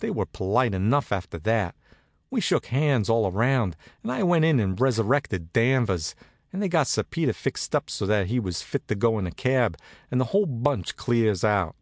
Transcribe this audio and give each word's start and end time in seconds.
They 0.00 0.10
were 0.10 0.26
polite 0.26 0.74
enough 0.74 1.10
after 1.12 1.38
that. 1.38 1.74
We 2.30 2.42
shook 2.42 2.66
hands 2.66 3.08
all 3.08 3.32
round, 3.32 3.74
and 4.02 4.12
I 4.12 4.22
went 4.22 4.44
in 4.44 4.60
and 4.60 4.78
resurrected 4.78 5.50
Danvers, 5.54 6.14
and 6.52 6.62
they 6.62 6.68
got 6.68 6.88
Sir 6.88 7.04
Peter 7.04 7.32
fixed 7.32 7.74
up 7.74 7.88
so 7.88 8.04
that 8.04 8.26
he 8.26 8.38
was 8.38 8.60
fit 8.60 8.86
to 8.88 8.94
go 8.94 9.18
in 9.18 9.26
a 9.26 9.32
cab, 9.32 9.78
and 10.10 10.20
the 10.20 10.26
whole 10.26 10.44
bunch 10.44 10.96
clears 10.98 11.42
out. 11.42 11.74